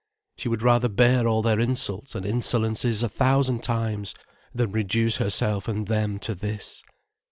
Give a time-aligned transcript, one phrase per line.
[0.35, 4.15] She would rather bear all their insults and insolences a thousand times
[4.51, 6.83] than reduce herself and them to this.